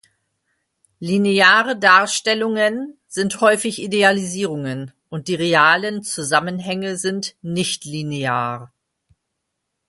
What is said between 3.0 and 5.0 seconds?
sind häufig Idealisierungen,